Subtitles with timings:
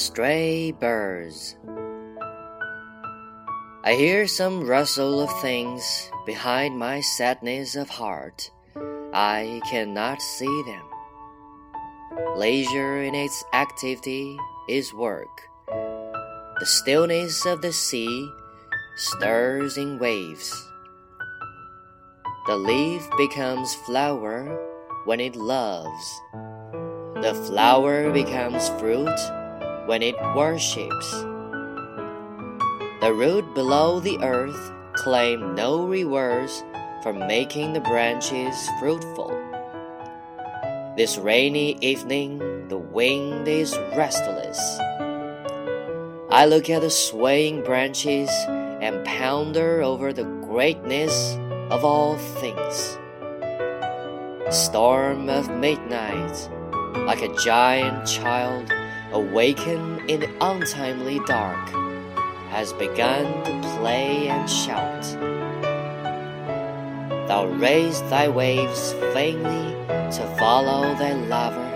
[0.00, 1.56] Stray birds.
[3.84, 8.50] I hear some rustle of things behind my sadness of heart.
[9.12, 10.88] I cannot see them.
[12.34, 14.38] Leisure in its activity
[14.70, 15.42] is work.
[15.68, 18.26] The stillness of the sea
[18.96, 20.50] stirs in waves.
[22.46, 24.48] The leaf becomes flower
[25.04, 26.20] when it loves.
[27.20, 29.20] The flower becomes fruit
[29.90, 31.10] when it worships.
[33.00, 36.62] The root below the earth claim no rewards
[37.02, 39.30] for making the branches fruitful.
[40.96, 44.60] This rainy evening, the wind is restless.
[46.30, 51.36] I look at the swaying branches and ponder over the greatness
[51.68, 52.96] of all things.
[54.54, 56.48] Storm of midnight,
[56.94, 58.70] like a giant child
[59.12, 61.68] awakened in untimely dark,
[62.50, 65.02] has begun to play and shout.
[67.28, 71.70] Thou raise thy waves vainly to follow thy lover.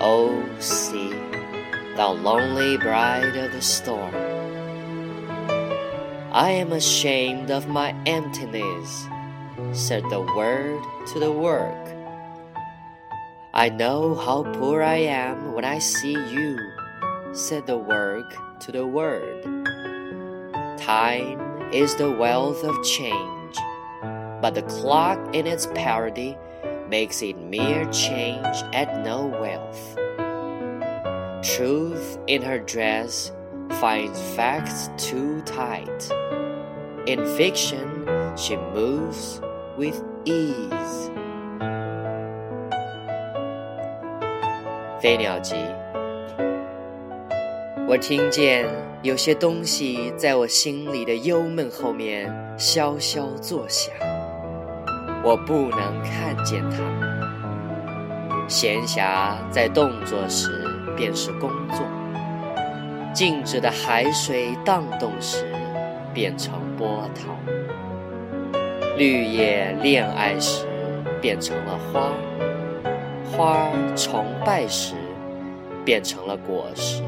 [0.00, 1.12] O sea,
[1.96, 4.14] thou lonely bride of the storm.
[6.32, 9.06] I am ashamed of my emptiness,
[9.72, 10.82] said the word
[11.12, 11.89] to the work.
[13.60, 16.58] I know how poor I am when I see you,
[17.32, 19.44] said the work to the word.
[20.78, 23.56] Time is the wealth of change,
[24.40, 26.38] but the clock in its parody
[26.88, 29.94] makes it mere change at no wealth.
[31.44, 33.30] Truth in her dress
[33.72, 36.10] finds facts too tight.
[37.06, 39.42] In fiction, she moves
[39.76, 41.10] with ease.
[45.00, 45.54] 飞鸟集，
[47.88, 48.66] 我听见
[49.00, 53.94] 有些东西在我心里的幽闷后面萧萧作响，
[55.24, 56.76] 我不能看见它。
[58.46, 60.50] 闲暇在动作时
[60.94, 61.80] 便是工作，
[63.14, 65.46] 静止的海水荡动时
[66.12, 67.34] 变成波涛，
[68.98, 70.66] 绿叶恋爱时
[71.22, 72.12] 变成了花。
[73.36, 74.94] 花崇拜时，
[75.84, 77.02] 变成了果实；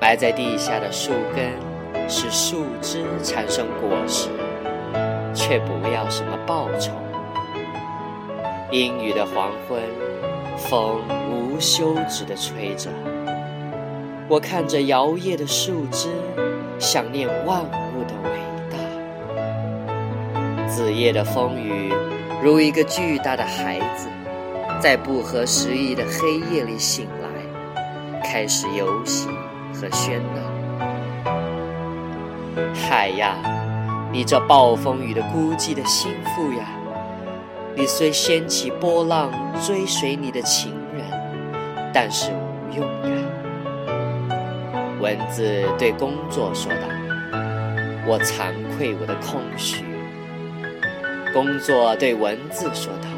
[0.00, 1.52] 埋在地下的树根，
[2.08, 4.30] 使树枝产生果实，
[5.34, 6.92] 却不要什么报酬。
[8.70, 9.82] 阴雨的黄昏，
[10.56, 11.00] 风
[11.30, 12.88] 无休止地吹着，
[14.28, 16.08] 我看着摇曳的树枝，
[16.78, 18.30] 想念万物的伟
[18.70, 18.78] 大。
[20.66, 21.92] 子夜的风雨，
[22.42, 24.08] 如一个巨大的孩子。
[24.82, 27.28] 在不合时宜的黑夜里醒来，
[28.20, 29.28] 开始游戏
[29.72, 30.42] 和喧闹。
[32.74, 33.36] 海呀，
[34.10, 36.66] 你这暴风雨的孤寂的心腹呀，
[37.76, 39.30] 你虽掀起波浪
[39.64, 41.04] 追随你的情人，
[41.94, 43.12] 但是无用呀。
[45.00, 46.88] 文字对工作说道
[48.04, 49.84] ：“我惭愧我的空虚。”
[51.32, 53.08] 工作对文字说道。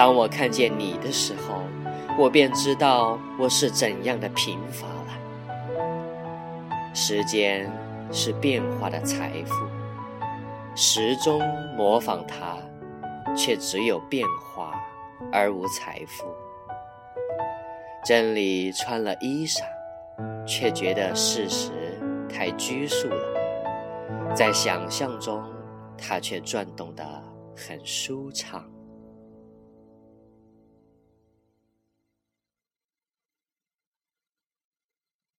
[0.00, 1.60] 当我看见你的时候，
[2.18, 6.94] 我便知道我是怎样的贫乏了。
[6.94, 7.70] 时间
[8.10, 9.54] 是变化的财富，
[10.74, 11.42] 时钟
[11.76, 12.56] 模仿它，
[13.36, 14.72] 却只有变化
[15.30, 16.24] 而无财富。
[18.02, 19.60] 真理穿了衣裳，
[20.46, 21.72] 却觉得事实
[22.26, 25.44] 太拘束了，在想象中，
[25.98, 27.04] 它却转动得
[27.54, 28.64] 很舒畅。